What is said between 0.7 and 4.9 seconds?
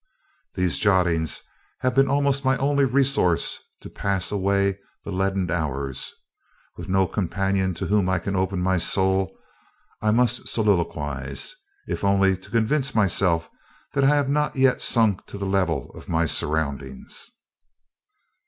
jottings have been almost my only resource to pass away